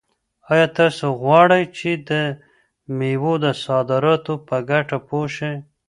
[0.51, 2.11] آیا تاسو غواړئ چې د
[2.97, 5.55] مېوو د صادراتو په ګټه پوه شئ؟